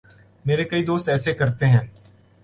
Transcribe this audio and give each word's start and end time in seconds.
میرے 0.45 0.63
کئی 0.63 0.85
دوست 0.85 1.09
ایسے 1.09 1.33
کرتے 1.33 1.65
ہیں۔ 1.65 1.85